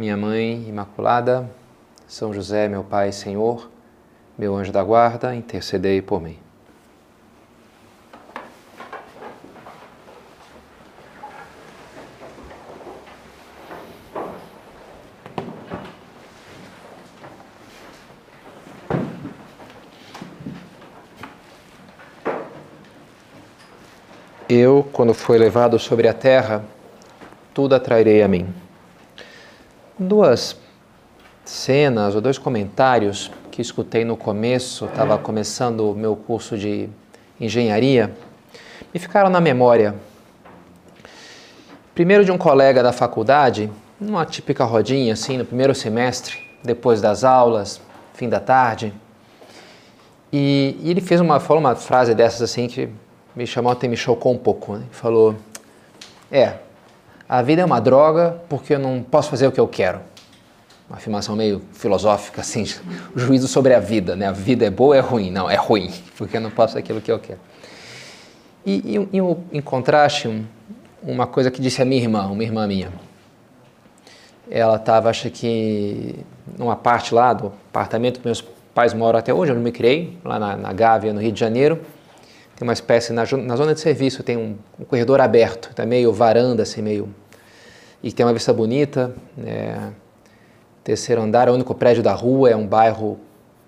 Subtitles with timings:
[0.00, 1.46] minha Mãe Imaculada,
[2.08, 3.70] São José, meu Pai Senhor,
[4.38, 6.38] meu anjo da guarda, intercedei por mim.
[24.48, 26.64] Eu, quando fui levado sobre a terra,
[27.52, 28.50] tudo atrairei a mim
[30.00, 30.56] duas
[31.44, 36.88] cenas ou dois comentários que escutei no começo, estava começando o meu curso de
[37.38, 38.10] engenharia,
[38.94, 39.94] me ficaram na memória.
[41.94, 43.70] Primeiro de um colega da faculdade,
[44.00, 47.78] numa típica rodinha assim, no primeiro semestre, depois das aulas,
[48.14, 48.94] fim da tarde.
[50.32, 52.88] E, e ele fez uma, falou uma frase dessas assim que
[53.36, 54.76] me chamou até me chocou um pouco.
[54.76, 54.84] Né?
[54.92, 55.34] Falou:
[56.32, 56.54] É,
[57.30, 60.00] a vida é uma droga porque eu não posso fazer o que eu quero.
[60.88, 62.64] Uma afirmação meio filosófica, assim,
[63.14, 64.26] juízo sobre a vida, né?
[64.26, 65.30] A vida é boa ou é ruim?
[65.30, 67.38] Não, é ruim, porque eu não posso aquilo que eu quero.
[68.66, 70.44] E, e, e em contraste, um,
[71.04, 72.90] uma coisa que disse a minha irmã, uma irmã minha.
[74.50, 76.16] Ela estava, acho que,
[76.58, 78.42] numa parte lá do apartamento que meus
[78.74, 81.80] pais moram até hoje, eu me criei, lá na, na Gávea, no Rio de Janeiro.
[82.56, 86.12] Tem uma espécie, na, na zona de serviço, tem um, um corredor aberto, tá meio
[86.12, 87.08] varanda, assim, meio
[88.02, 89.14] e tem uma vista bonita.
[89.44, 89.76] É,
[90.82, 93.18] terceiro andar, é o único prédio da rua, é um bairro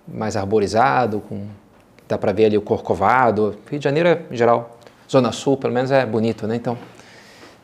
[0.07, 1.47] mais arborizado, com,
[2.07, 3.55] dá para ver ali o Corcovado.
[3.69, 4.77] Rio de Janeiro, é, em geral,
[5.09, 6.55] Zona Sul, pelo menos é bonito, né?
[6.55, 6.77] Então,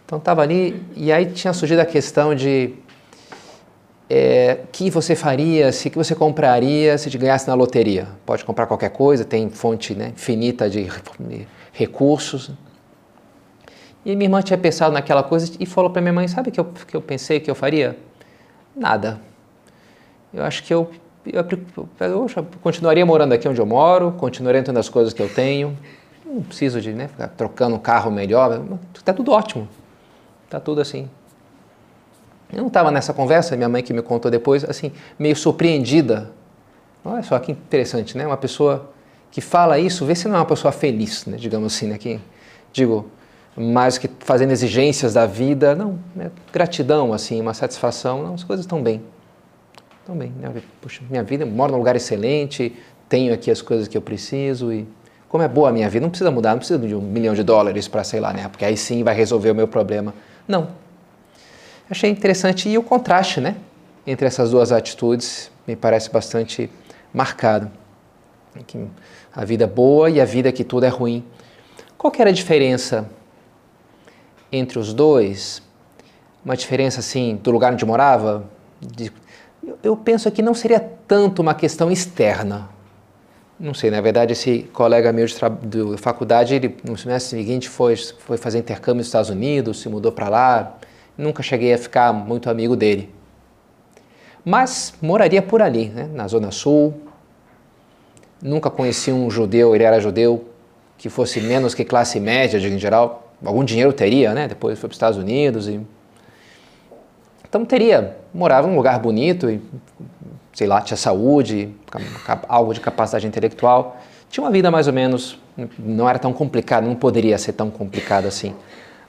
[0.05, 2.73] então estava ali e aí tinha surgido a questão de
[4.09, 8.07] é, que você faria, se que você compraria se te ganhasse na loteria.
[8.25, 10.87] Pode comprar qualquer coisa, tem fonte né, infinita de
[11.71, 12.51] recursos.
[14.05, 16.59] E minha irmã tinha pensado naquela coisa e falou para minha mãe: Sabe o que
[16.59, 17.97] eu, que eu pensei que eu faria?
[18.75, 19.19] Nada.
[20.33, 20.89] Eu acho que eu,
[21.25, 21.45] eu,
[21.99, 25.77] eu, eu continuaria morando aqui onde eu moro, continuaria tendo as coisas que eu tenho.
[26.25, 28.61] Não preciso de né, ficar trocando um carro melhor.
[28.95, 29.67] Está tudo ótimo.
[30.45, 31.09] Está tudo assim.
[32.51, 36.31] Eu não estava nessa conversa, minha mãe que me contou depois, assim, meio surpreendida.
[37.05, 38.25] Olha só que interessante, né?
[38.25, 38.91] Uma pessoa
[39.31, 41.37] que fala isso, vê se não é uma pessoa feliz, né?
[41.37, 41.97] digamos assim, né?
[41.97, 42.19] Que,
[42.73, 43.09] digo,
[43.59, 46.31] mais que fazendo exigências da vida, não, né?
[46.53, 49.01] gratidão, assim, uma satisfação, não, as coisas estão bem,
[49.99, 50.49] estão bem, né?
[50.79, 52.73] Puxa, minha vida, moro num lugar excelente,
[53.09, 54.87] tenho aqui as coisas que eu preciso e
[55.27, 57.43] como é boa a minha vida, não precisa mudar, não precisa de um milhão de
[57.43, 58.47] dólares para, sei lá, né?
[58.47, 60.13] Porque aí sim vai resolver o meu problema.
[60.47, 60.69] Não.
[61.89, 63.57] Achei interessante e o contraste, né?
[64.07, 66.69] Entre essas duas atitudes me parece bastante
[67.13, 67.69] marcado.
[69.35, 71.25] A vida boa e a vida que tudo é ruim.
[71.97, 73.07] Qual que era a diferença
[74.51, 75.61] entre os dois,
[76.43, 78.45] uma diferença assim do lugar onde morava,
[78.81, 79.11] de,
[79.83, 82.69] eu penso que não seria tanto uma questão externa.
[83.59, 87.95] Não sei, na verdade, esse colega meu de, de faculdade, ele, no semestre seguinte, foi,
[87.95, 90.77] foi fazer intercâmbio nos Estados Unidos, se mudou para lá.
[91.17, 93.13] Nunca cheguei a ficar muito amigo dele.
[94.45, 96.93] Mas moraria por ali, né, na Zona Sul.
[98.41, 100.45] Nunca conheci um judeu, ele era judeu,
[100.97, 104.47] que fosse menos que classe média, em geral algum dinheiro teria, né?
[104.47, 105.79] Depois foi para os Estados Unidos e
[107.47, 109.59] então teria, morava num lugar bonito e
[110.53, 111.73] sei lá, tinha saúde,
[112.47, 113.97] algo de capacidade intelectual,
[114.29, 115.39] tinha uma vida mais ou menos,
[115.79, 118.53] não era tão complicada, não poderia ser tão complicada assim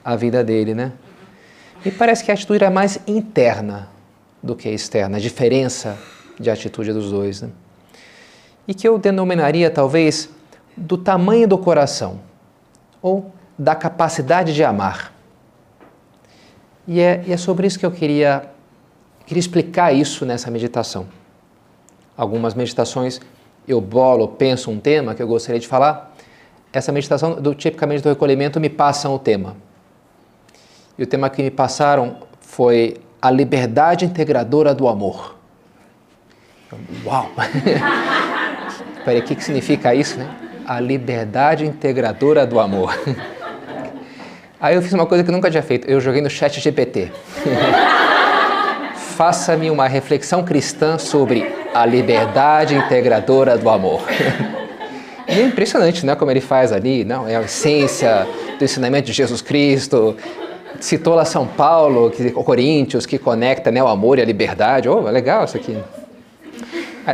[0.03, 0.93] a vida dele, né?
[1.85, 3.89] Me parece que a atitude era mais interna
[4.41, 5.97] do que externa, a diferença
[6.39, 7.49] de atitude dos dois, né?
[8.67, 10.29] E que eu denominaria talvez
[10.75, 12.19] do tamanho do coração
[13.01, 15.13] ou da capacidade de amar.
[16.87, 18.49] E é, e é sobre isso que eu queria,
[19.23, 21.05] queria explicar isso nessa meditação.
[22.17, 23.21] Algumas meditações
[23.67, 26.11] eu bolo, penso um tema que eu gostaria de falar.
[26.73, 29.55] Essa meditação, do, tipicamente do recolhimento, me passam o tema.
[30.97, 35.35] E o tema que me passaram foi a liberdade integradora do amor.
[37.05, 37.29] Uau!
[39.05, 40.27] Peraí, o que, que significa isso, né?
[40.65, 42.97] A liberdade integradora do amor.
[44.61, 45.89] Aí eu fiz uma coisa que eu nunca tinha feito.
[45.89, 47.11] Eu joguei no chat GPT.
[49.21, 54.01] faça-me uma reflexão cristã sobre a liberdade integradora do amor.
[55.27, 57.25] E é impressionante, né, como ele faz ali, não?
[57.25, 58.27] É a essência
[58.59, 60.17] do ensinamento de Jesus Cristo.
[60.77, 64.89] Citou lá São Paulo, que, Coríntios, que conecta né, o amor e a liberdade.
[64.89, 65.77] Oh, é legal isso aqui.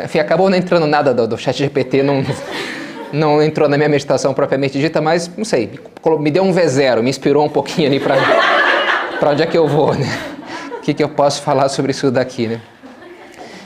[0.04, 2.24] Enfim, acabou não entrando nada do, do chat GPT, não,
[3.12, 5.80] não entrou na minha meditação propriamente dita, mas não sei,
[6.20, 9.94] me deu um V0, me inspirou um pouquinho ali para onde é que eu vou,
[9.94, 10.08] né?
[10.78, 12.62] O que, que eu posso falar sobre isso daqui, né?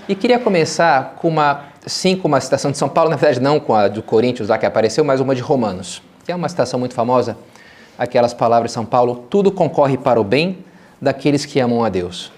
[0.08, 3.60] E queria começar com uma, sim, com uma citação de São Paulo, na verdade não
[3.60, 6.94] com a do Coríntios lá que apareceu, mas uma de Romanos, é uma citação muito
[6.94, 7.38] famosa,
[7.98, 10.66] aquelas palavras de São Paulo, tudo concorre para o bem
[11.00, 12.32] daqueles que amam a Deus.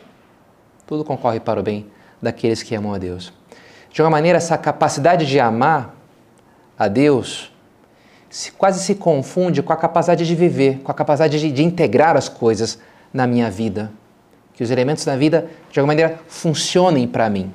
[0.86, 1.86] Tudo concorre para o bem
[2.22, 3.32] daqueles que amam a Deus.
[3.92, 5.96] De uma maneira, essa capacidade de amar
[6.78, 7.54] a Deus
[8.34, 12.18] se, quase se confunde com a capacidade de viver, com a capacidade de, de integrar
[12.18, 12.80] as coisas
[13.14, 13.92] na minha vida.
[14.56, 17.54] Que os elementos da vida, de alguma maneira, funcionem para mim.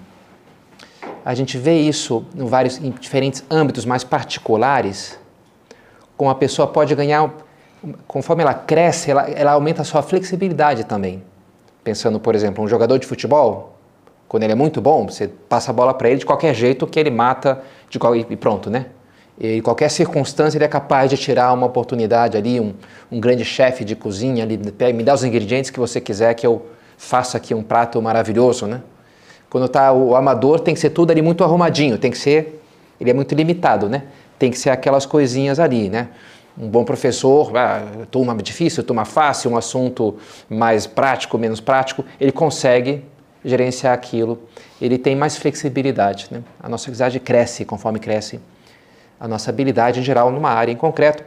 [1.24, 5.18] A gente vê isso em, vários, em diferentes âmbitos mais particulares,
[6.16, 7.28] como a pessoa pode ganhar,
[8.06, 11.24] conforme ela cresce, ela, ela aumenta a sua flexibilidade também.
[11.82, 13.76] Pensando, por exemplo, um jogador de futebol,
[14.28, 17.00] quando ele é muito bom, você passa a bola para ele de qualquer jeito que
[17.00, 18.86] ele mata de qual, e pronto, né?
[19.40, 22.74] Em qualquer circunstância ele é capaz de tirar uma oportunidade ali, um,
[23.10, 24.58] um grande chefe de cozinha ali,
[24.92, 28.82] me dá os ingredientes que você quiser que eu faça aqui um prato maravilhoso, né?
[29.48, 32.60] Quando está o amador tem que ser tudo ali muito arrumadinho, tem que ser,
[33.00, 34.02] ele é muito limitado, né?
[34.40, 36.08] Tem que ser aquelas coisinhas ali, né?
[36.60, 40.16] Um bom professor, ah, turma difícil, turma fácil, um assunto
[40.50, 43.04] mais prático, menos prático, ele consegue
[43.44, 44.40] gerenciar aquilo,
[44.82, 46.42] ele tem mais flexibilidade, né?
[46.60, 48.40] A nossa flexibilidade cresce conforme cresce
[49.18, 51.24] a nossa habilidade em geral numa área em concreto.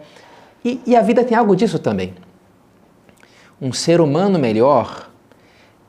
[0.63, 2.13] E, e a vida tem algo disso também.
[3.61, 5.09] Um ser humano melhor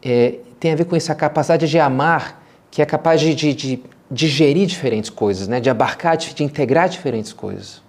[0.02, 3.82] é, tem a ver com essa capacidade de amar, que é capaz de, de, de
[4.10, 5.60] digerir diferentes coisas, né?
[5.60, 7.82] de abarcar, de, de integrar diferentes coisas.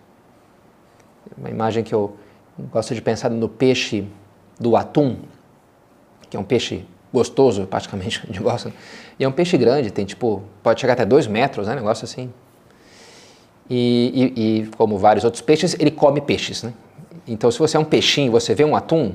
[1.38, 2.16] Uma imagem que eu
[2.72, 4.08] gosto de pensar no peixe
[4.60, 5.18] do atum,
[6.30, 8.72] que é um peixe gostoso, praticamente, de gosto.
[9.20, 11.76] E é um peixe grande, tem tipo, pode chegar até dois metros, né?
[11.76, 12.32] Negócio assim,
[13.70, 16.64] e, e, e, como vários outros peixes, ele come peixes.
[16.64, 16.74] Né?
[17.28, 19.14] Então, se você é um peixinho e você vê um atum,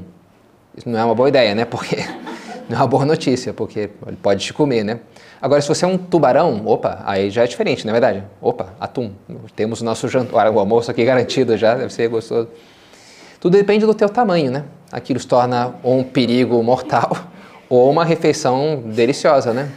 [0.77, 1.65] isso não é uma boa ideia, né?
[1.65, 1.97] Porque
[2.69, 5.00] não é uma boa notícia, porque ele pode te comer, né?
[5.41, 8.25] Agora, se você é um tubarão, opa, aí já é diferente, não é verdade?
[8.41, 9.12] Opa, atum,
[9.55, 12.49] temos o nosso jantar, o almoço aqui garantido já, deve ser gostoso.
[13.39, 14.65] Tudo depende do teu tamanho, né?
[14.91, 17.17] Aquilo se torna ou um perigo mortal
[17.71, 19.71] ou uma refeição deliciosa, né?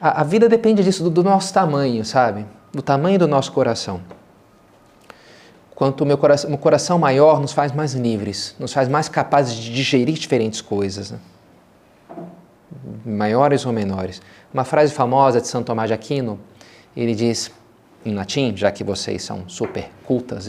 [0.00, 2.46] A, a vida depende disso, do, do nosso tamanho, sabe?
[2.72, 4.00] Do tamanho do nosso coração.
[5.74, 9.54] Quanto o meu coração, meu coração maior nos faz mais livres, nos faz mais capazes
[9.54, 11.18] de digerir diferentes coisas, né?
[13.04, 14.22] maiores ou menores.
[14.52, 16.38] Uma frase famosa de Santo Tomás de Aquino,
[16.96, 17.50] ele diz
[18.04, 20.48] em latim, já que vocês são super cultas,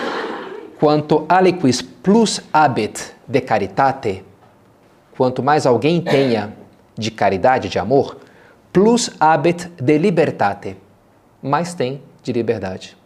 [0.78, 4.24] quanto aliquis plus habet de caritate,
[5.16, 6.54] quanto mais alguém tenha
[6.96, 8.18] de caridade, de amor,
[8.72, 10.76] plus habet de libertate,
[11.42, 12.96] mais tem de liberdade.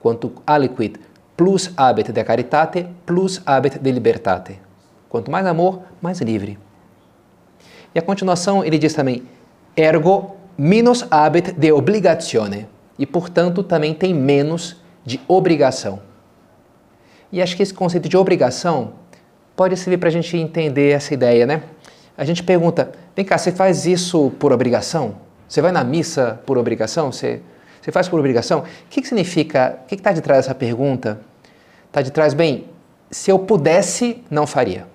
[0.00, 0.98] Quanto aliquid
[1.36, 4.58] plus habet de caritate plus habet de libertate.
[5.08, 6.58] Quanto mais amor, mais livre.
[7.94, 9.22] E a continuação ele diz também
[9.76, 12.66] ergo minus habet de obligatione
[12.98, 16.00] e portanto também tem menos de obrigação.
[17.30, 18.92] E acho que esse conceito de obrigação
[19.56, 21.62] pode servir para a gente entender essa ideia, né?
[22.16, 25.16] A gente pergunta, vem cá, você faz isso por obrigação?
[25.52, 27.12] Você vai na missa por obrigação?
[27.12, 27.42] Você,
[27.78, 28.60] você faz por obrigação?
[28.60, 29.80] O que, que significa?
[29.82, 31.20] O que está de trás dessa pergunta?
[31.88, 32.68] Está de trás, bem,
[33.10, 34.86] se eu pudesse, não faria,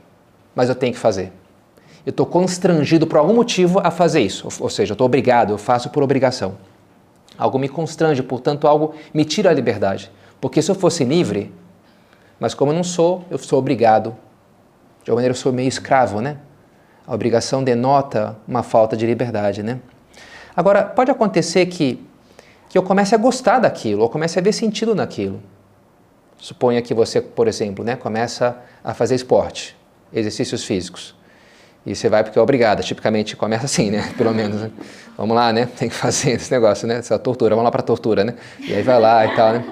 [0.56, 1.32] mas eu tenho que fazer.
[2.04, 5.52] Eu estou constrangido por algum motivo a fazer isso, ou, ou seja, eu estou obrigado,
[5.52, 6.58] eu faço por obrigação.
[7.38, 10.12] Algo me constrange, portanto, algo me tira a liberdade.
[10.42, 11.54] Porque se eu fosse livre,
[12.40, 14.10] mas como eu não sou, eu sou obrigado.
[15.04, 16.38] De alguma maneira, eu sou meio escravo, né?
[17.06, 19.80] A obrigação denota uma falta de liberdade, né?
[20.58, 22.04] Agora, pode acontecer que,
[22.68, 25.40] que eu comece a gostar daquilo, ou comece a ver sentido naquilo.
[26.40, 29.78] Suponha que você, por exemplo, né, começa a fazer esporte,
[30.12, 31.16] exercícios físicos.
[31.86, 34.12] E você vai porque é obrigada, tipicamente começa assim, né?
[34.18, 34.62] Pelo menos.
[34.62, 34.72] Né?
[35.16, 35.68] Vamos lá, né?
[35.78, 36.96] Tem que fazer esse negócio, né?
[36.96, 38.34] Essa tortura, vamos lá para tortura, né?
[38.60, 39.64] E aí vai lá e tal, né?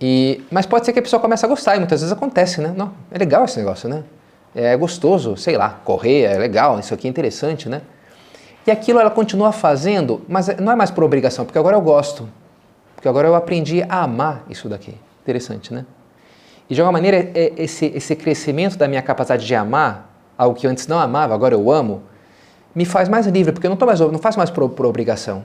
[0.00, 2.72] E, mas pode ser que a pessoa comece a gostar, e muitas vezes acontece, né?
[2.76, 4.04] Não, é legal esse negócio, né?
[4.54, 7.82] É gostoso, sei lá, correr, é legal, isso aqui é interessante, né?
[8.66, 12.28] E aquilo ela continua fazendo, mas não é mais por obrigação, porque agora eu gosto.
[12.94, 14.94] Porque agora eu aprendi a amar isso daqui.
[15.22, 15.84] Interessante, né?
[16.68, 20.66] E de alguma maneira, é, esse, esse crescimento da minha capacidade de amar algo que
[20.66, 22.02] antes não amava, agora eu amo,
[22.74, 25.44] me faz mais livre, porque eu não, tô mais, não faço mais por, por obrigação.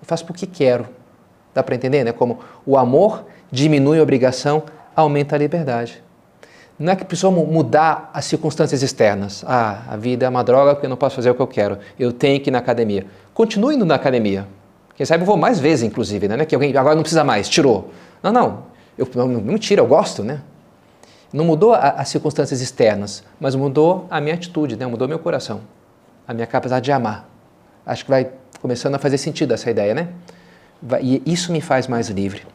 [0.00, 0.86] Eu faço porque quero.
[1.54, 2.12] Dá para entender, né?
[2.12, 4.62] Como o amor diminui a obrigação,
[4.94, 6.02] aumenta a liberdade.
[6.78, 9.44] Não é que precisamos mudar as circunstâncias externas.
[9.46, 11.78] Ah, a vida é uma droga porque eu não posso fazer o que eu quero.
[11.98, 13.04] Eu tenho que ir na academia.
[13.34, 14.46] Continue indo na academia.
[14.94, 16.36] Quem sabe eu vou mais vezes, inclusive, né?
[16.40, 17.90] É que alguém agora não precisa mais, tirou.
[18.22, 18.62] Não, não.
[18.96, 20.40] Eu, não, não tira, eu gosto, né?
[21.32, 24.86] Não mudou a, as circunstâncias externas, mas mudou a minha atitude, né?
[24.86, 25.60] mudou meu coração,
[26.26, 27.28] a minha capacidade de amar.
[27.84, 28.30] Acho que vai
[28.60, 30.08] começando a fazer sentido essa ideia, né?
[30.80, 32.46] Vai, e isso me faz mais livre.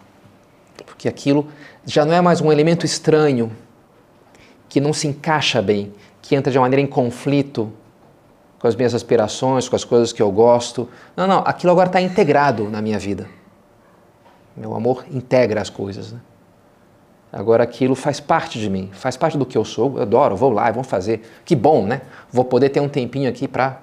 [0.85, 1.47] Porque aquilo
[1.85, 3.51] já não é mais um elemento estranho
[4.73, 7.71] que não se encaixa bem, que entra de uma maneira em conflito
[8.57, 10.89] com as minhas aspirações, com as coisas que eu gosto.
[11.15, 13.27] Não, não, aquilo agora está integrado na minha vida.
[14.57, 16.13] Meu amor integra as coisas.
[16.13, 16.19] Né?
[17.31, 19.97] Agora aquilo faz parte de mim, faz parte do que eu sou.
[19.97, 21.21] Eu adoro, vou lá, vou fazer.
[21.45, 22.01] Que bom, né?
[22.31, 23.79] Vou poder ter um tempinho aqui para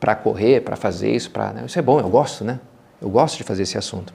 [0.00, 1.62] para correr, para fazer isso, para né?
[1.66, 2.58] isso é bom, eu gosto, né?
[3.00, 4.12] Eu gosto de fazer esse assunto.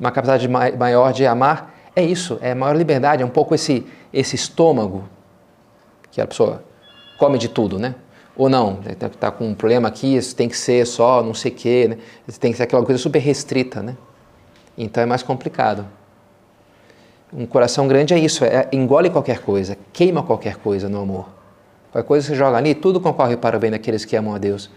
[0.00, 4.36] Uma capacidade maior de amar é isso, é maior liberdade, é um pouco esse esse
[4.36, 5.04] estômago
[6.10, 6.62] que a pessoa
[7.18, 7.94] come de tudo, né?
[8.36, 11.50] Ou não, está tá com um problema aqui, isso tem que ser só não sei
[11.50, 11.98] o quê, né?
[12.38, 13.96] tem que ser aquela coisa super restrita, né?
[14.76, 15.84] Então é mais complicado.
[17.32, 21.28] Um coração grande é isso, é, engole qualquer coisa, queima qualquer coisa no amor.
[21.90, 24.38] Qualquer coisa que você joga ali, tudo concorre para o bem daqueles que amam a
[24.38, 24.70] Deus.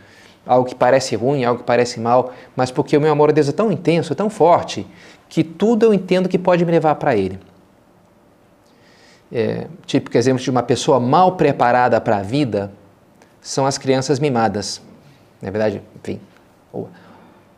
[0.46, 3.48] Algo que parece ruim, algo que parece mal, mas porque o meu amor a Deus
[3.48, 4.88] é tão intenso, é tão forte,
[5.30, 7.40] que tudo eu entendo que pode me levar para Ele.
[9.32, 12.72] É, típico exemplo de uma pessoa mal preparada para a vida
[13.40, 14.82] são as crianças mimadas.
[15.42, 16.20] Na verdade, enfim,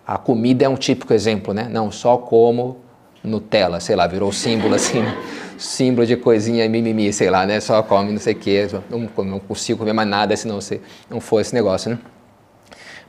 [0.05, 1.67] a comida é um típico exemplo, né?
[1.69, 2.77] Não, só como
[3.23, 5.01] Nutella, sei lá, virou símbolo assim,
[5.57, 7.59] símbolo de coisinha mimimi, sei lá, né?
[7.59, 10.81] Só come não sei o quê, não, não consigo comer mais nada se não, se
[11.09, 11.99] não for esse negócio, né?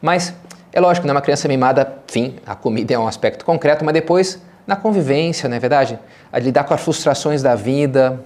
[0.00, 0.34] Mas
[0.72, 1.12] é lógico, né?
[1.12, 5.56] Uma criança mimada, enfim, a comida é um aspecto concreto, mas depois na convivência, não
[5.56, 5.98] é verdade?
[6.32, 8.20] A lidar com as frustrações da vida,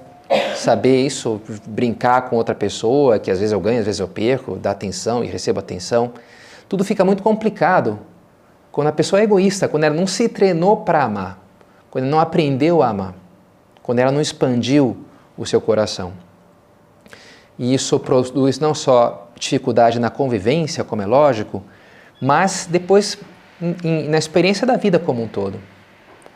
[0.56, 4.56] saber isso, brincar com outra pessoa, que às vezes eu ganho, às vezes eu perco,
[4.56, 6.12] dar atenção e recebo atenção.
[6.68, 7.98] Tudo fica muito complicado
[8.70, 11.48] quando a pessoa é egoísta, quando ela não se treinou para amar
[11.90, 13.14] quando não aprendeu a amar,
[13.82, 14.96] quando ela não expandiu
[15.36, 16.12] o seu coração.
[17.58, 21.62] E isso produz não só dificuldade na convivência, como é lógico,
[22.20, 23.18] mas depois
[24.08, 25.58] na experiência da vida como um todo.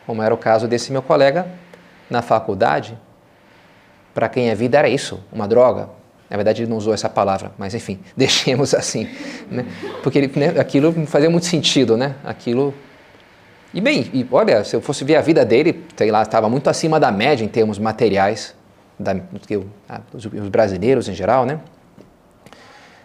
[0.05, 1.47] Como era o caso desse meu colega
[2.09, 2.97] na faculdade,
[4.13, 5.89] para quem a vida era isso, uma droga.
[6.29, 9.07] Na verdade, ele não usou essa palavra, mas enfim, deixemos assim.
[9.49, 9.65] Né?
[10.01, 12.15] Porque ele, né, aquilo fazia muito sentido, né?
[12.23, 12.73] Aquilo
[13.73, 16.69] e bem, e olha, se eu fosse ver a vida dele, sei lá, estava muito
[16.69, 18.53] acima da média em termos materiais,
[19.03, 21.59] da, do que os, os brasileiros em geral, né?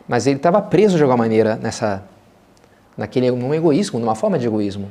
[0.07, 2.02] Mas ele estava preso de alguma maneira nessa,
[2.97, 4.90] naquele, num egoísmo, numa forma de egoísmo,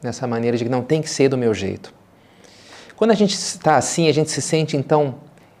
[0.00, 1.92] nessa maneira de que não tem que ser do meu jeito.
[2.96, 5.16] Quando a gente está assim, a gente se sente então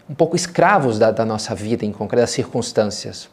[0.08, 3.28] um pouco escravos da, da nossa vida, em concretas circunstâncias.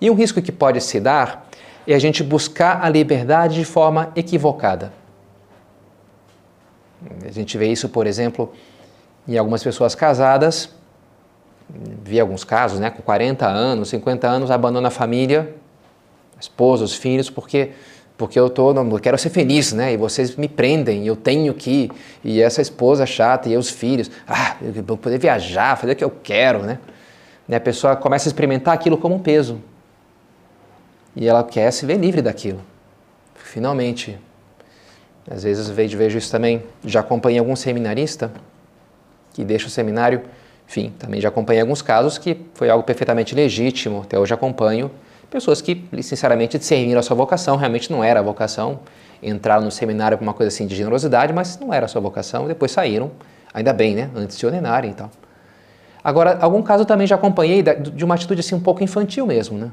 [0.00, 1.48] E um risco que pode se dar
[1.86, 4.92] é a gente buscar a liberdade de forma equivocada.
[7.24, 8.52] A gente vê isso, por exemplo,
[9.28, 10.70] em algumas pessoas casadas,
[12.02, 15.54] vi alguns casos, né, com 40 anos, 50 anos, abandona a família,
[16.36, 17.72] a esposa, os filhos, porque
[18.16, 19.92] porque eu tô, não, eu quero ser feliz, né?
[19.92, 21.88] E vocês me prendem, eu tenho que,
[22.24, 26.02] e essa esposa chata e os filhos, ah, eu vou poder viajar, fazer o que
[26.02, 26.80] eu quero, né?
[27.48, 29.60] E a pessoa começa a experimentar aquilo como um peso.
[31.14, 32.60] E ela quer se ver livre daquilo.
[33.36, 34.18] Finalmente,
[35.30, 36.64] às vezes vejo, vejo isso também.
[36.84, 38.32] Já acompanhei algum seminarista
[39.38, 40.22] que deixa o seminário.
[40.68, 44.02] Enfim, também já acompanhei alguns casos que foi algo perfeitamente legítimo.
[44.02, 44.90] Até hoje acompanho
[45.30, 47.56] pessoas que, sinceramente, discerniram a sua vocação.
[47.56, 48.80] Realmente não era a vocação.
[49.22, 52.48] Entraram no seminário por uma coisa assim de generosidade, mas não era a sua vocação.
[52.48, 53.12] Depois saíram,
[53.54, 54.10] ainda bem, né?
[54.12, 55.08] Antes de ordenarem e tal.
[56.02, 59.70] Agora, algum caso também já acompanhei de uma atitude assim um pouco infantil mesmo, né?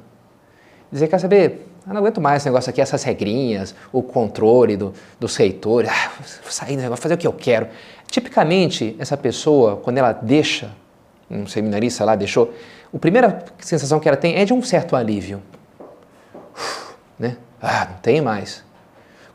[0.91, 4.93] Dizer, quer saber, eu não aguento mais esse negócio aqui, essas regrinhas, o controle do,
[5.19, 6.11] dos reitores, ah,
[6.43, 7.67] vou sair negócio, fazer o que eu quero.
[8.15, 10.71] Tipicamente, essa pessoa, quando ela deixa,
[11.29, 12.53] um seminarista lá deixou,
[12.93, 15.43] a primeira sensação que ela tem é de um certo alívio.
[16.55, 17.35] Uf, né?
[17.61, 18.63] Ah, não tem mais.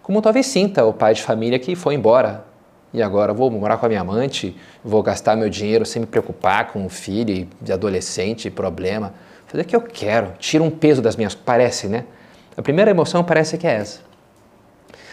[0.02, 2.42] Como talvez sinta o pai de família que foi embora
[2.90, 6.68] e agora vou morar com a minha amante, vou gastar meu dinheiro sem me preocupar
[6.72, 9.12] com o filho de adolescente, problema.
[9.46, 11.34] Fazer o que eu quero, tira um peso das minhas.
[11.34, 12.06] Parece, né?
[12.56, 14.00] A primeira emoção parece que é essa.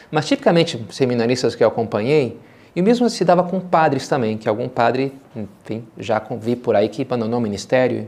[0.09, 2.39] Mas tipicamente, seminaristas que eu acompanhei,
[2.77, 6.87] e mesmo se dava com padres também, que algum padre, enfim, já vi por aí
[6.87, 8.07] que abandonou o ministério.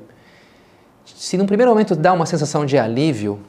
[1.04, 3.40] se num primeiro momento dá uma sensação de alívio,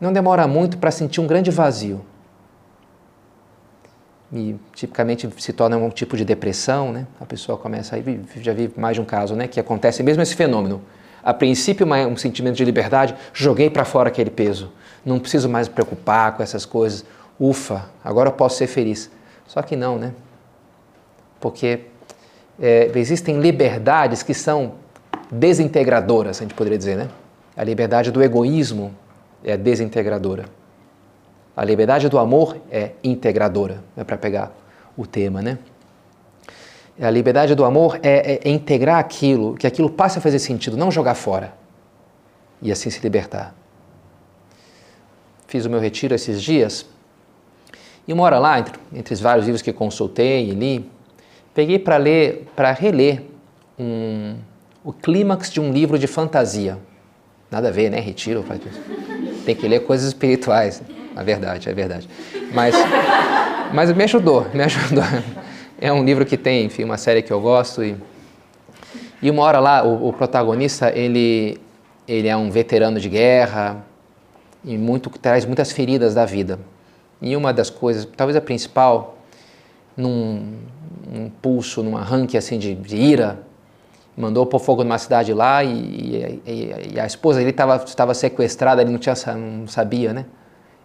[0.00, 2.02] não demora muito para sentir um grande vazio.
[4.32, 7.08] E tipicamente se torna um tipo de depressão, né?
[7.20, 7.98] A pessoa começa a
[8.40, 10.82] já vi mais de um caso, né, que acontece mesmo esse fenômeno.
[11.20, 14.70] A princípio um sentimento de liberdade, joguei para fora aquele peso.
[15.04, 17.04] Não preciso mais me preocupar com essas coisas.
[17.40, 19.10] Ufa, agora eu posso ser feliz.
[19.46, 20.12] Só que não, né?
[21.40, 21.80] Porque
[22.60, 24.74] é, existem liberdades que são
[25.30, 27.08] desintegradoras, a gente poderia dizer, né?
[27.56, 28.94] A liberdade do egoísmo
[29.44, 30.44] é desintegradora.
[31.56, 34.52] A liberdade do amor é integradora, é para pegar
[34.96, 35.58] o tema, né?
[37.00, 40.76] A liberdade do amor é, é, é, integrar aquilo, que aquilo passe a fazer sentido,
[40.76, 41.52] não jogar fora
[42.62, 43.54] e assim se libertar.
[45.46, 46.86] Fiz o meu retiro esses dias
[48.06, 50.90] e uma hora lá, entre, entre os vários livros que consultei e li,
[51.54, 53.22] peguei para ler, para reler
[53.78, 54.36] um,
[54.84, 56.78] o clímax de um livro de fantasia.
[57.50, 58.00] Nada a ver, né?
[58.00, 58.44] Retiro,
[59.44, 60.82] tem que ler coisas espirituais.
[61.14, 62.08] Na verdade, é verdade.
[62.52, 62.74] Mas,
[63.72, 65.04] mas me ajudou, me ajudou.
[65.80, 67.96] É um livro que tem, enfim, uma série que eu gosto e
[69.20, 71.58] e uma hora lá o, o protagonista ele
[72.06, 73.84] ele é um veterano de guerra
[74.64, 76.58] e muito traz muitas feridas da vida.
[77.20, 79.18] E uma das coisas, talvez a principal,
[79.96, 80.58] num,
[81.10, 83.40] num pulso, num arranque assim de, de ira,
[84.16, 88.90] mandou pôr fogo numa cidade lá e, e, e a esposa dele estava sequestrada, ele
[88.90, 90.24] não, tinha, não sabia, né?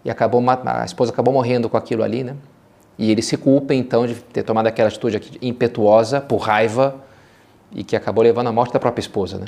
[0.04, 2.36] E acabou, a esposa acabou morrendo com aquilo ali, né?
[2.98, 6.96] E ele se culpa então de ter tomado aquela atitude impetuosa, por raiva,
[7.72, 9.46] e que acabou levando à morte da própria esposa, né?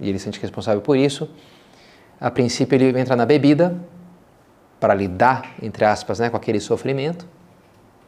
[0.00, 1.28] E ele se sente responsável por isso.
[2.20, 3.76] A princípio ele entra na bebida
[4.82, 7.24] para lidar, entre aspas, né, com aquele sofrimento,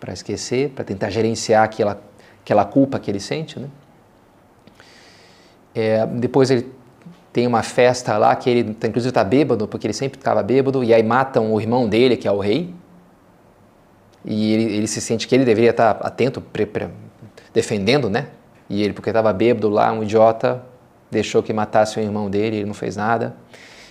[0.00, 2.02] para esquecer, para tentar gerenciar aquela,
[2.42, 3.68] aquela culpa que ele sente, né?
[5.72, 6.68] É, depois ele
[7.32, 10.92] tem uma festa lá que ele, inclusive, está bêbado, porque ele sempre estava bêbado, e
[10.92, 12.74] aí matam o irmão dele, que é o rei.
[14.24, 16.88] E ele, ele se sente que ele deveria estar tá atento, pre, pre,
[17.52, 18.30] defendendo, né?
[18.68, 20.60] E ele, porque estava bêbado lá, um idiota,
[21.08, 23.36] deixou que matasse o irmão dele, ele não fez nada.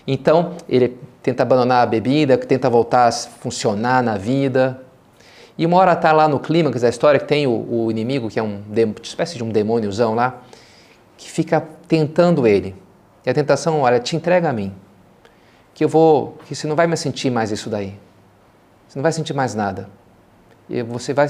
[0.06, 4.82] Então, ele tenta abandonar a bebida, tenta voltar a funcionar na vida.
[5.58, 8.39] E uma hora está lá no clímax da história que tem o, o inimigo, que
[8.39, 10.42] é um, uma espécie de um demôniozão lá,
[11.18, 12.76] que fica tentando ele.
[13.26, 14.74] E a tentação, olha, te entrega a mim.
[15.74, 17.98] Que eu vou, que você não vai mais sentir mais isso daí.
[18.88, 19.89] Você não vai sentir mais nada.
[20.70, 21.30] E você vai,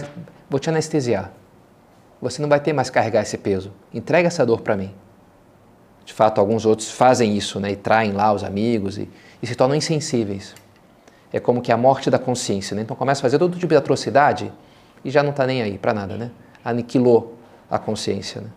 [0.50, 1.32] vou te anestesiar.
[2.22, 3.72] Você não vai ter mais carregar esse peso.
[3.94, 4.94] Entrega essa dor para mim.
[6.06, 7.72] De fato, alguns outros fazem isso, né?
[7.72, 9.10] E traem lá os amigos e,
[9.42, 10.54] e se tornam insensíveis.
[11.32, 12.82] É como que a morte da consciência, né?
[12.82, 14.52] Então começa a fazer todo tipo de atrocidade
[15.04, 16.32] e já não está nem aí para nada, né?
[16.64, 17.38] Aniquilou
[17.70, 18.48] a consciência, né?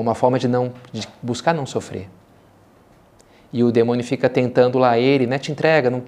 [0.00, 2.08] uma forma de não de buscar não sofrer.
[3.52, 5.38] E o demônio fica tentando lá ele, né?
[5.38, 6.02] Te entrega, não,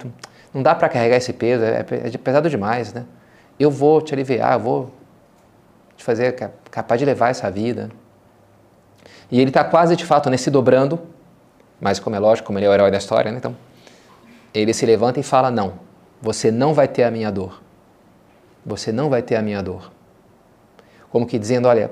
[0.53, 3.05] não dá para carregar esse peso, é, é, pesado demais, né?
[3.57, 4.91] Eu vou te aliviar, eu vou
[5.95, 6.33] te fazer
[6.69, 7.89] capaz de levar essa vida.
[9.31, 10.99] E ele está quase de fato nesse dobrando,
[11.79, 13.37] mas como é lógico, como ele é o herói da história, né?
[13.37, 13.55] então
[14.53, 15.73] ele se levanta e fala: Não,
[16.21, 17.61] você não vai ter a minha dor.
[18.65, 19.91] Você não vai ter a minha dor.
[21.09, 21.91] Como que dizendo: Olha,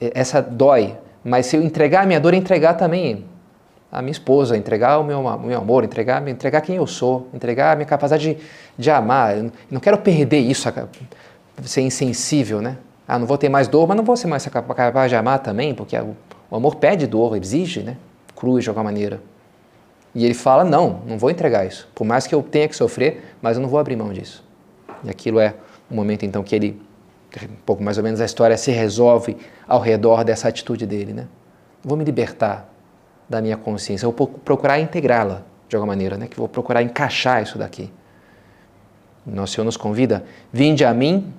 [0.00, 3.24] essa dói, mas se eu entregar a minha dor, entregar também
[3.90, 7.72] a minha esposa, entregar o meu, o meu amor, entregar, entregar quem eu sou, entregar
[7.72, 8.40] a minha capacidade de,
[8.76, 9.36] de amar.
[9.36, 10.70] Eu não quero perder isso,
[11.64, 12.76] ser insensível, né?
[13.08, 15.74] Ah, não vou ter mais dor, mas não vou ser mais capaz de amar também,
[15.74, 16.14] porque o,
[16.54, 17.96] amor pede dor, exige, né?
[18.36, 19.22] Cruz de alguma maneira.
[20.14, 21.88] E ele fala: não, não vou entregar isso.
[21.94, 24.44] Por mais que eu tenha que sofrer, mas eu não vou abrir mão disso.
[25.02, 25.54] E aquilo é
[25.90, 26.82] o momento então que ele
[27.42, 31.26] um pouco mais ou menos a história se resolve ao redor dessa atitude dele, né?
[31.82, 32.68] Vou me libertar
[33.28, 36.26] da minha consciência, vou procurar integrá-la de alguma maneira, né?
[36.26, 37.90] Que vou procurar encaixar isso daqui.
[39.24, 41.32] Nosso Senhor nos convida: Vinde a mim,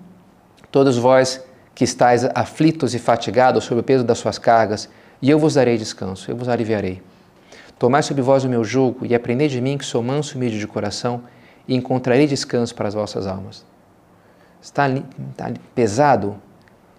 [0.71, 1.43] todos vós
[1.79, 4.89] que estáis aflitos e fatigados sob o peso das suas cargas,
[5.21, 7.01] e eu vos darei descanso, eu vos aliviarei.
[7.77, 10.59] Tomai sobre vós o meu jugo e aprendei de mim que sou manso e humilde
[10.59, 11.23] de coração,
[11.65, 13.63] e encontrarei descanso para as vossas almas
[14.61, 16.35] está, está pesado,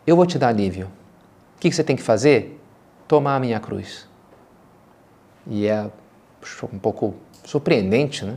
[0.06, 0.86] eu vou te dar alívio.
[1.56, 2.60] O que você tem que fazer?
[3.06, 4.08] Tomar a minha cruz.
[5.46, 5.90] E é
[6.72, 7.14] um pouco
[7.44, 8.36] surpreendente, né?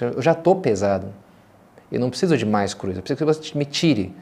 [0.00, 1.08] Eu já estou pesado.
[1.90, 4.14] Eu não preciso de mais cruz, eu preciso que você me tire.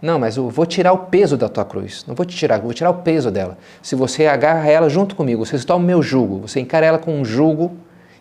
[0.00, 2.04] Não, mas eu vou tirar o peso da tua cruz.
[2.06, 3.56] Não vou te tirar, vou tirar o peso dela.
[3.82, 7.18] Se você agarra ela junto comigo, você toma o meu jugo, você encara ela com
[7.18, 7.76] um jugo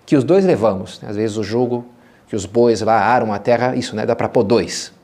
[0.05, 1.01] que os dois levamos.
[1.05, 1.85] Às vezes o jugo
[2.27, 4.05] que os bois lá aram a terra, isso, né?
[4.05, 4.95] Dá para pôr dois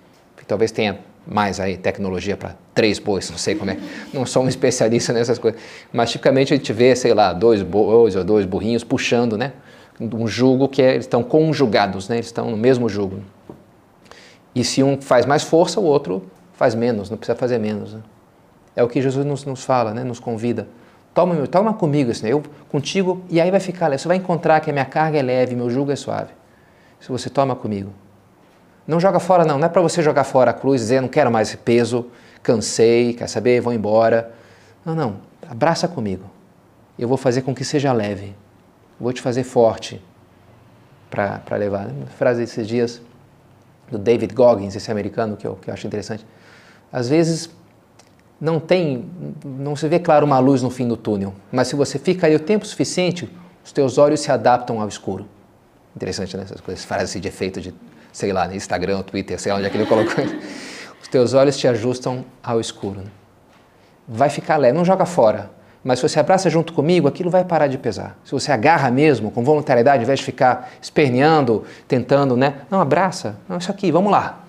[0.52, 3.78] talvez tenha mais aí tecnologia para três bois, não sei como é,
[4.14, 5.62] não sou um especialista nessas coisas,
[5.94, 9.54] mas tipicamente a gente vê, sei lá, dois bois ou dois burrinhos puxando, né?
[10.00, 12.18] Um jugo que é, eles estão conjugados, né?
[12.18, 13.22] Eles estão no mesmo jugo.
[14.54, 16.24] E se um faz mais força, o outro
[16.62, 17.96] faz menos, não precisa fazer menos.
[17.96, 18.02] Né?
[18.76, 20.04] É o que Jesus nos, nos fala, né?
[20.04, 20.68] nos convida.
[21.12, 22.30] Toma, toma comigo né?
[22.30, 24.04] eu contigo, e aí vai ficar leve.
[24.04, 26.30] Você vai encontrar que a minha carga é leve, meu jugo é suave.
[27.00, 27.92] Se você toma comigo.
[28.86, 29.58] Não joga fora, não.
[29.58, 32.06] Não é para você jogar fora a cruz dizer, não quero mais esse peso,
[32.44, 34.32] cansei, quer saber, vou embora.
[34.86, 35.16] Não, não.
[35.50, 36.26] Abraça comigo.
[36.98, 38.36] Eu vou fazer com que seja leve.
[39.00, 40.00] Vou te fazer forte
[41.10, 41.88] para levar.
[41.88, 43.02] Uma frase desses dias
[43.90, 46.24] do David Goggins, esse americano que eu, que eu acho interessante.
[46.92, 47.50] Às vezes
[48.40, 49.06] não tem,
[49.46, 52.36] não se vê claro uma luz no fim do túnel, mas se você fica aí
[52.36, 53.30] o tempo suficiente,
[53.64, 55.28] os teus olhos se adaptam ao escuro.
[55.96, 56.44] Interessante, né?
[56.44, 57.74] Essas coisas, frases de efeito de,
[58.12, 60.24] sei lá, no Instagram, Twitter, sei lá onde é que ele colocou.
[61.02, 63.02] Os teus olhos te ajustam ao escuro.
[63.02, 63.12] Né?
[64.08, 65.50] Vai ficar leve, não joga fora.
[65.84, 68.18] Mas se você abraça junto comigo, aquilo vai parar de pesar.
[68.24, 72.62] Se você agarra mesmo, com voluntariedade, ao invés de ficar esperneando, tentando, né?
[72.70, 73.36] Não, abraça.
[73.50, 74.41] Não, isso aqui, vamos lá.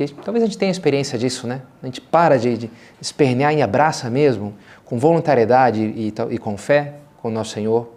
[0.00, 1.60] E, talvez a gente tenha experiência disso, né?
[1.82, 6.94] A gente para de, de espernear e abraça mesmo, com voluntariedade e, e, com fé,
[7.20, 7.92] com o nosso Senhor.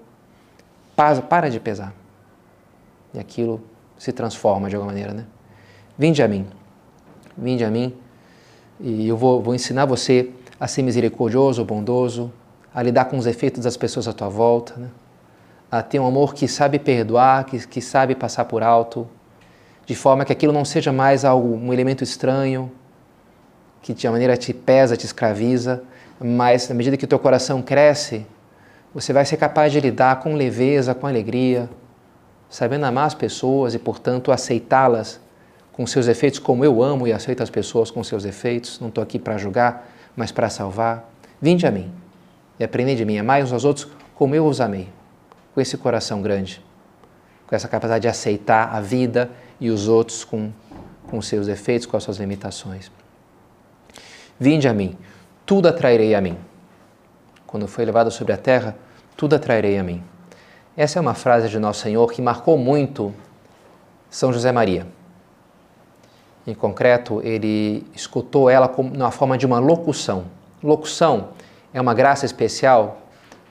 [0.97, 1.93] Para, para de pesar.
[3.13, 3.61] E aquilo
[3.97, 5.25] se transforma de alguma maneira, né?
[5.97, 6.45] Vinde a mim.
[7.37, 7.93] Vinde a mim.
[8.81, 12.33] E eu vou, vou ensinar você a ser misericordioso, bondoso,
[12.75, 14.89] a lidar com os efeitos das pessoas à tua volta, né?
[15.71, 19.07] a ter um amor que sabe perdoar, que, que sabe passar por alto,
[19.85, 22.71] de forma que aquilo não seja mais algo, um elemento estranho,
[23.81, 25.83] que de maneira te pesa, te escraviza,
[26.19, 28.25] mas na medida que o teu coração cresce,
[28.93, 31.69] você vai ser capaz de lidar com leveza, com alegria,
[32.49, 35.19] sabendo amar as pessoas e, portanto, aceitá-las
[35.73, 38.79] com seus efeitos, como eu amo e aceito as pessoas com seus efeitos.
[38.79, 41.09] Não estou aqui para julgar, mas para salvar.
[41.41, 41.91] Vinde a mim
[42.59, 44.87] e aprendei de mim, amai uns aos outros como eu os amei,
[45.53, 46.63] com esse coração grande,
[47.47, 50.51] com essa capacidade de aceitar a vida e os outros com,
[51.07, 52.91] com seus defeitos, com as suas limitações.
[54.39, 54.97] Vinde a mim,
[55.45, 56.37] tudo atrairei a mim.
[57.45, 58.75] Quando foi levado sobre a terra,
[59.15, 60.03] tudo atrairei a mim.
[60.75, 63.13] Essa é uma frase de Nosso Senhor que marcou muito
[64.09, 64.87] São José Maria.
[66.45, 70.25] Em concreto, ele escutou ela como na forma de uma locução.
[70.61, 71.29] Locução
[71.73, 73.01] é uma graça especial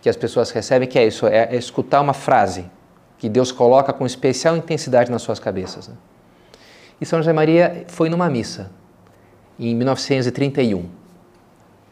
[0.02, 2.66] que as pessoas recebem, que é isso, é, é escutar uma frase
[3.22, 5.86] que Deus coloca com especial intensidade nas suas cabeças.
[5.86, 5.94] Né?
[7.00, 8.68] E São José Maria foi numa missa
[9.56, 10.86] em 1931.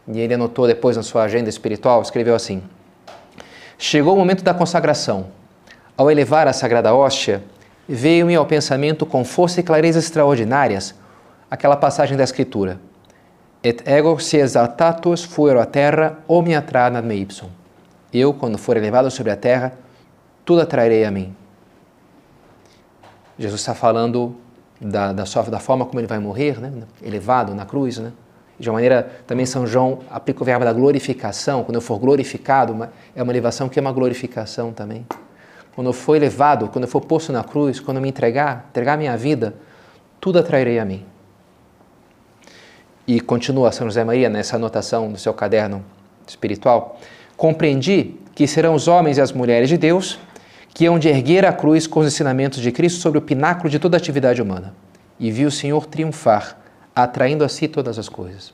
[0.09, 2.61] E ele anotou depois na sua agenda espiritual, escreveu assim:
[3.77, 5.27] Chegou o momento da consagração.
[5.95, 7.41] Ao elevar a sagrada hóstia,
[7.87, 10.93] veio-me ao pensamento com força e clareza extraordinárias
[11.49, 12.77] aquela passagem da Escritura.
[13.63, 17.47] Et ego se exaltatus fuero a terra, omniatra nad me ipsum.
[18.13, 19.71] Eu, quando for elevado sobre a terra,
[20.45, 21.35] tudo atrairei a mim.
[23.37, 24.35] Jesus está falando
[24.79, 26.71] da, da, da forma como ele vai morrer, né?
[27.01, 27.97] elevado na cruz.
[27.97, 28.11] Né?
[28.59, 31.63] De uma maneira, também São João aplica o verbo da glorificação.
[31.63, 35.05] Quando eu for glorificado, é uma elevação que é uma glorificação também
[35.73, 38.97] quando eu for elevado, quando eu for posto na cruz, quando eu me entregar, entregar
[38.97, 39.55] minha vida,
[40.19, 41.05] tudo atrairei a mim.
[43.07, 45.83] E continua São José Maria nessa anotação do seu caderno
[46.27, 46.99] espiritual.
[47.35, 50.19] Compreendi que serão os homens e as mulheres de Deus
[50.73, 53.79] que hão de erguer a cruz com os ensinamentos de Cristo sobre o pináculo de
[53.79, 54.73] toda atividade humana.
[55.19, 56.57] E vi o Senhor triunfar,
[56.95, 58.53] atraindo a si todas as coisas.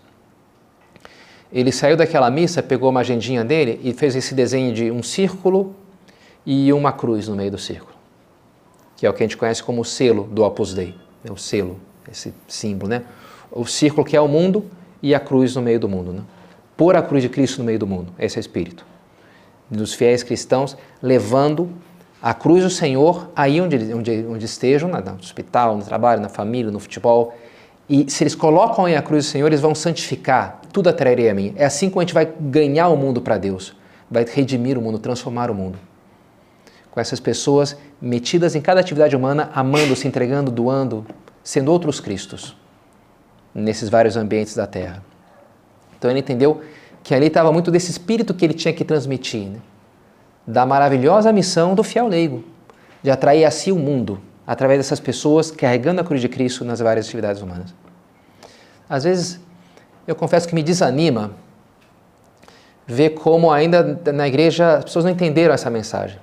[1.51, 5.75] Ele saiu daquela missa, pegou uma agendinha dele e fez esse desenho de um círculo
[6.45, 7.93] e uma cruz no meio do círculo,
[8.97, 11.37] que é o que a gente conhece como o selo do Opus Dei, é o
[11.37, 11.79] selo,
[12.11, 13.03] esse símbolo, né?
[13.51, 14.65] O círculo que é o mundo
[15.01, 16.21] e a cruz no meio do mundo, né?
[16.75, 18.85] Pôr a cruz de Cristo no meio do mundo, esse é o espírito
[19.69, 21.69] dos fiéis cristãos levando
[22.27, 26.69] a cruz do Senhor aí onde, onde, onde estejam, no hospital, no trabalho, na família,
[26.69, 27.33] no futebol.
[27.87, 31.33] E se eles colocam aí a cruz do Senhor, eles vão santificar, tudo atrairia a
[31.33, 31.53] mim.
[31.55, 33.73] É assim que a gente vai ganhar o mundo para Deus,
[34.11, 35.79] vai redimir o mundo, transformar o mundo
[36.91, 41.05] com essas pessoas metidas em cada atividade humana, amando, se entregando, doando,
[41.41, 42.57] sendo outros Cristos
[43.55, 45.01] nesses vários ambientes da Terra.
[45.97, 46.59] Então ele entendeu
[47.01, 49.59] que ali estava muito desse espírito que ele tinha que transmitir, né?
[50.47, 52.43] Da maravilhosa missão do fiel leigo,
[53.03, 56.79] de atrair a si o mundo, através dessas pessoas carregando a cruz de Cristo nas
[56.79, 57.75] várias atividades humanas.
[58.89, 59.39] Às vezes,
[60.07, 61.31] eu confesso que me desanima
[62.87, 66.17] ver como ainda na igreja as pessoas não entenderam essa mensagem.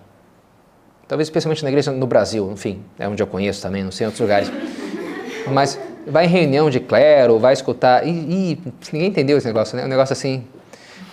[1.06, 4.06] Talvez especialmente na igreja no Brasil, enfim, é onde eu conheço também, não sei em
[4.06, 4.50] outros lugares.
[5.52, 8.06] Mas vai em reunião de clero, vai escutar.
[8.06, 9.84] E, e ninguém entendeu esse negócio, né?
[9.84, 10.46] Um negócio assim.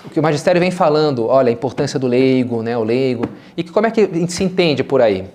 [0.05, 2.77] O que o magistério vem falando, olha, a importância do leigo, né?
[2.77, 3.25] O leigo.
[3.55, 5.27] E que, como é que se entende por aí?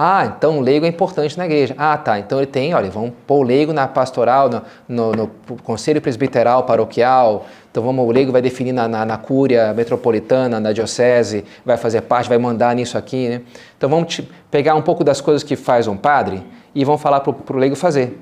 [0.00, 1.74] Ah, então o leigo é importante na igreja.
[1.76, 2.20] Ah, tá.
[2.20, 5.28] Então ele tem, olha, vamos pôr o leigo na pastoral, no, no, no
[5.64, 7.46] conselho presbiteral paroquial.
[7.68, 12.02] Então vamos, o leigo vai definir na, na, na, cúria metropolitana, na diocese, vai fazer
[12.02, 13.40] parte, vai mandar nisso aqui, né?
[13.76, 14.20] Então vamos
[14.52, 17.74] pegar um pouco das coisas que faz um padre e vamos falar para o leigo
[17.74, 18.16] fazer.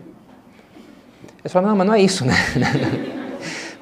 [1.41, 2.35] Eles falam, não, mas não é isso, né?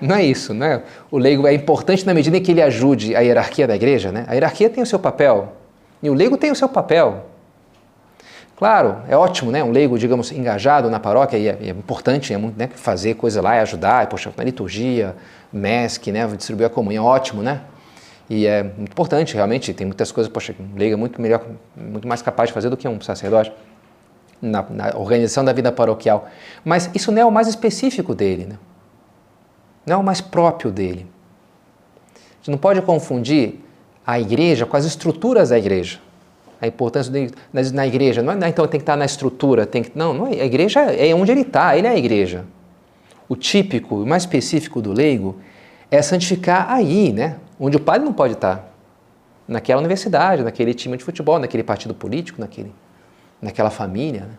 [0.04, 0.82] não é isso, né?
[1.10, 4.24] O leigo é importante na medida em que ele ajude a hierarquia da igreja, né?
[4.28, 5.54] A hierarquia tem o seu papel
[6.02, 7.24] e o leigo tem o seu papel.
[8.56, 9.64] Claro, é ótimo, né?
[9.64, 12.68] Um leigo, digamos, engajado na paróquia, e é, é importante é muito, né?
[12.74, 15.16] fazer coisa lá e ajudar, poxa, na liturgia,
[15.52, 16.26] MESC, né?
[16.26, 17.62] Distribuir a comunhão, ótimo, né?
[18.28, 21.44] E é muito importante, realmente, tem muitas coisas, poxa, um leigo é muito melhor,
[21.76, 23.52] muito mais capaz de fazer do que um sacerdote
[24.40, 26.28] na, na organização da vida paroquial.
[26.64, 28.56] Mas isso não é o mais específico dele, né?
[29.86, 31.06] Não é o mais próprio dele.
[32.14, 33.60] A gente não pode confundir
[34.06, 35.98] a igreja com as estruturas da igreja
[36.64, 37.30] a importância de,
[37.72, 38.22] na, igreja.
[38.22, 40.80] Não é, então tem que estar na estrutura, tem que, não, não é, a igreja
[40.80, 42.44] é onde ele está, ele é a igreja.
[43.28, 45.36] O típico, o mais específico do leigo
[45.90, 47.36] é santificar aí, né?
[47.58, 48.72] Onde o padre não pode estar.
[49.46, 52.72] Naquela universidade, naquele time de futebol, naquele partido político, naquele,
[53.40, 54.22] naquela família.
[54.22, 54.34] Né?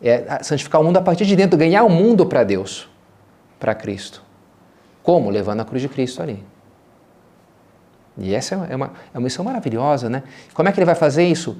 [0.00, 2.88] É santificar o mundo a partir de dentro, ganhar o mundo para Deus,
[3.58, 4.22] para Cristo.
[5.02, 5.30] Como?
[5.30, 6.44] Levando a cruz de Cristo ali.
[8.16, 10.24] E essa é uma, é uma missão maravilhosa, né?
[10.52, 11.56] Como é que ele vai fazer isso?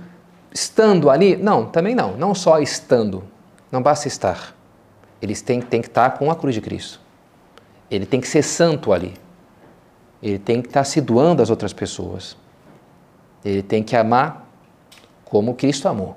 [0.52, 1.36] Estando ali?
[1.36, 2.16] Não, também não.
[2.16, 3.24] Não só estando.
[3.70, 4.54] Não basta estar.
[5.22, 7.00] Eles têm, têm que estar com a cruz de Cristo.
[7.90, 9.14] Ele tem que ser santo ali.
[10.22, 12.36] Ele tem que estar se doando às outras pessoas.
[13.44, 14.48] Ele tem que amar
[15.24, 16.16] como Cristo amou.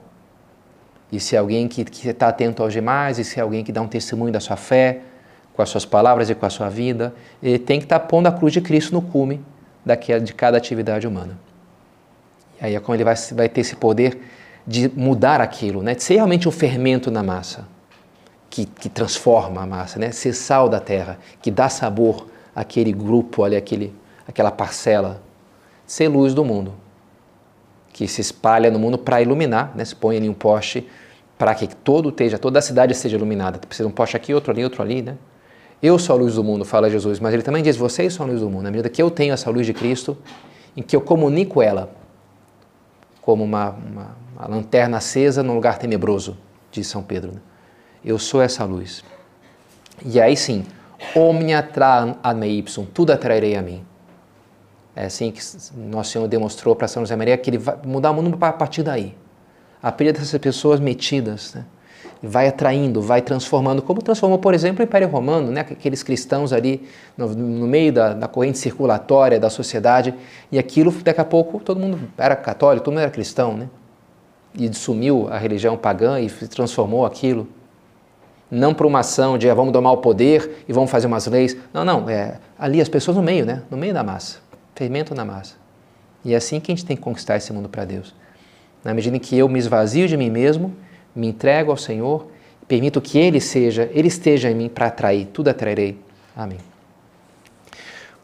[1.12, 3.82] E se é alguém que está atento aos demais, e se é alguém que dá
[3.82, 5.02] um testemunho da sua fé,
[5.54, 8.32] com as suas palavras e com a sua vida, ele tem que estar pondo a
[8.32, 9.42] cruz de Cristo no cume
[9.86, 11.38] daquela, de cada atividade humana.
[12.62, 14.20] E aí é como ele vai, vai ter esse poder
[14.66, 15.96] de mudar aquilo, né?
[15.96, 17.68] de ser realmente um fermento na massa,
[18.50, 20.12] que, que transforma a massa, né?
[20.12, 23.94] ser sal da terra, que dá sabor àquele grupo, ali, àquele,
[24.28, 25.22] àquela parcela,
[25.86, 26.74] ser luz do mundo,
[27.92, 29.84] que se espalha no mundo para iluminar, né?
[29.84, 30.88] se põe ali um poste
[31.38, 33.58] para que todo esteja, toda a cidade seja iluminada.
[33.58, 35.18] Precisa um poste aqui, outro ali, outro ali, né?
[35.82, 38.30] Eu sou a luz do mundo, fala Jesus, mas ele também diz: vocês são a
[38.30, 38.64] luz do mundo.
[38.64, 40.16] Na medida que eu tenho essa luz de Cristo,
[40.78, 41.90] em que eu comunico ela
[43.22, 46.38] como uma, uma, uma lanterna acesa num lugar tenebroso,
[46.72, 47.32] diz São Pedro.
[47.32, 47.40] Né?
[48.06, 49.04] Eu sou essa luz.
[50.06, 50.66] E aí sim,
[51.16, 53.84] omnia tra ad me ipsum, tudo atrairei a mim.
[54.96, 55.42] É assim que
[55.76, 58.84] Nosso Senhor demonstrou para São José Maria que ele vai mudar o mundo a partir
[58.84, 59.16] daí.
[59.82, 61.66] A partir dessas pessoas metidas, né?
[62.22, 65.62] Vai atraindo, vai transformando, como transformou, por exemplo, o Império Romano, né?
[65.62, 70.14] aqueles cristãos ali no, no meio da, da, corrente circulatória da sociedade,
[70.52, 73.70] e aquilo, daqui a pouco, todo mundo era católico, todo mundo era cristão, né?
[74.54, 77.48] e sumiu a religião pagã e transformou aquilo.
[78.50, 81.56] Não por uma ação de ah, vamos domar o poder e vamos fazer umas leis.
[81.74, 83.64] Não, não, é ali as pessoas no meio, né?
[83.72, 84.40] no meio da massa,
[84.76, 85.56] fermento na massa.
[86.24, 88.14] E é assim que a gente tem que conquistar esse mundo para Deus.
[88.84, 90.76] Na medida em que eu me esvazio de mim mesmo
[91.16, 92.28] me entrego ao Senhor,
[92.68, 96.00] permito que Ele seja, Ele esteja em mim para atrair, tudo atrairei.
[96.36, 96.58] Amém.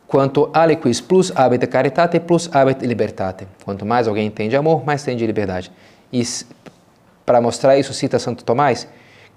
[0.08, 3.46] Quanto aliquis plus habet caritate plus habet libertate.
[3.66, 5.70] Quanto mais alguém entende amor, mais entende liberdade.
[6.14, 6.24] E
[7.26, 8.88] para mostrar isso, cita Santo Tomás,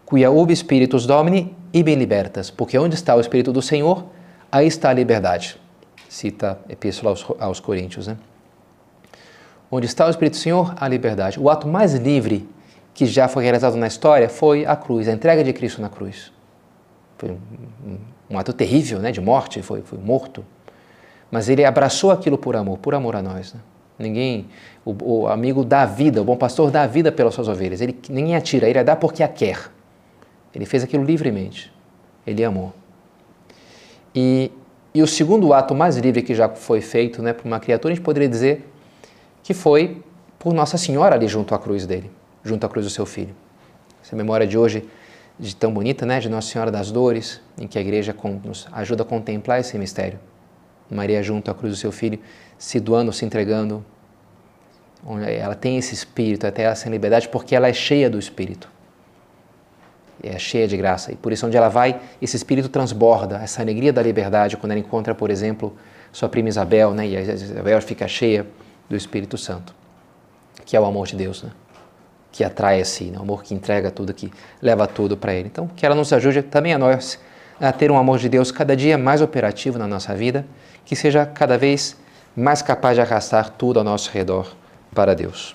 [0.08, 4.04] quia ubi spiritus domini ibi libertas, porque onde está o Espírito do Senhor,
[4.50, 5.58] aí está a liberdade.
[6.08, 8.16] Cita a Epístola aos, aos Coríntios, né?
[9.72, 11.38] Onde está o Espírito do Senhor, a liberdade.
[11.40, 12.48] O ato mais livre
[12.94, 16.32] que já foi realizado na história foi a cruz, a entrega de Cristo na cruz.
[17.16, 17.98] Foi um,
[18.30, 20.44] um, ato terrível, né, de morte, foi, foi morto.
[21.30, 23.54] Mas ele abraçou aquilo por amor, por amor a nós.
[23.54, 23.60] Né?
[23.98, 24.48] Ninguém,
[24.84, 27.80] o, o, amigo dá vida, o bom pastor dá vida pelas suas ovelhas.
[27.80, 29.70] Ele ninguém atira, ele a dá porque a quer.
[30.54, 31.72] Ele fez aquilo livremente.
[32.26, 32.72] Ele amou.
[34.14, 34.50] E,
[34.92, 37.94] e o segundo ato mais livre que já foi feito, né, por uma criatura, a
[37.94, 38.68] gente poderia dizer
[39.42, 40.02] que foi
[40.38, 42.10] por Nossa Senhora ali junto à cruz dele
[42.44, 43.34] junto à cruz do seu filho.
[44.02, 44.88] Essa memória de hoje,
[45.38, 49.02] de tão bonita, né, de Nossa Senhora das Dores, em que a igreja nos ajuda
[49.02, 50.18] a contemplar esse mistério.
[50.90, 52.18] Maria junto à cruz do seu filho,
[52.58, 53.84] se doando, se entregando.
[55.06, 58.68] Ela tem esse espírito, até essa liberdade, porque ela é cheia do espírito.
[60.22, 61.12] É cheia de graça.
[61.12, 64.80] E por isso, onde ela vai, esse espírito transborda, essa alegria da liberdade, quando ela
[64.80, 65.74] encontra, por exemplo,
[66.12, 68.46] sua prima Isabel, né, e a Isabel fica cheia
[68.88, 69.74] do Espírito Santo,
[70.66, 71.44] que é o amor de Deus.
[71.44, 71.50] Né?
[72.32, 73.18] Que atrai a si, né?
[73.18, 75.48] amor que entrega tudo, que leva tudo para Ele.
[75.48, 77.18] Então, que ela nos ajude também a nós
[77.60, 80.46] a ter um amor de Deus cada dia mais operativo na nossa vida,
[80.84, 81.96] que seja cada vez
[82.34, 84.54] mais capaz de arrastar tudo ao nosso redor
[84.94, 85.54] para Deus.